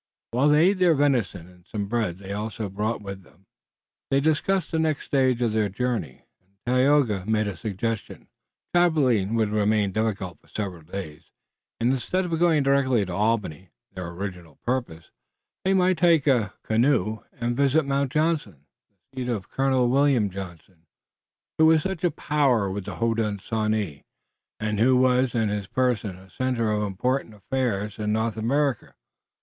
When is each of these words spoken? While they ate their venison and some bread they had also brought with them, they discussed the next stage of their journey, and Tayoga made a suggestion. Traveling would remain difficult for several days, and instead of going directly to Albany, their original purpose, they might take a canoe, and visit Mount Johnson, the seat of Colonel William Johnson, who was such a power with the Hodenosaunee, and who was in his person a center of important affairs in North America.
While 0.31 0.49
they 0.49 0.69
ate 0.69 0.79
their 0.79 0.95
venison 0.95 1.47
and 1.47 1.63
some 1.67 1.85
bread 1.85 2.17
they 2.17 2.29
had 2.29 2.35
also 2.37 2.69
brought 2.69 3.03
with 3.03 3.21
them, 3.21 3.45
they 4.09 4.19
discussed 4.19 4.71
the 4.71 4.79
next 4.79 5.05
stage 5.05 5.43
of 5.43 5.53
their 5.53 5.69
journey, 5.69 6.23
and 6.41 6.57
Tayoga 6.65 7.23
made 7.27 7.47
a 7.47 7.55
suggestion. 7.55 8.27
Traveling 8.73 9.35
would 9.35 9.49
remain 9.49 9.91
difficult 9.91 10.39
for 10.39 10.47
several 10.47 10.81
days, 10.81 11.29
and 11.79 11.91
instead 11.93 12.25
of 12.25 12.39
going 12.39 12.63
directly 12.63 13.05
to 13.05 13.13
Albany, 13.13 13.69
their 13.93 14.07
original 14.07 14.55
purpose, 14.65 15.11
they 15.63 15.75
might 15.75 15.99
take 15.99 16.25
a 16.25 16.55
canoe, 16.63 17.19
and 17.39 17.55
visit 17.55 17.85
Mount 17.85 18.11
Johnson, 18.11 18.65
the 19.13 19.21
seat 19.21 19.29
of 19.29 19.51
Colonel 19.51 19.87
William 19.87 20.31
Johnson, 20.31 20.87
who 21.59 21.67
was 21.67 21.83
such 21.83 22.03
a 22.03 22.09
power 22.09 22.71
with 22.71 22.85
the 22.85 22.95
Hodenosaunee, 22.95 24.03
and 24.59 24.79
who 24.79 24.97
was 24.97 25.35
in 25.35 25.49
his 25.49 25.67
person 25.67 26.17
a 26.17 26.31
center 26.31 26.71
of 26.71 26.81
important 26.81 27.35
affairs 27.35 27.99
in 27.99 28.11
North 28.11 28.35
America. 28.35 28.95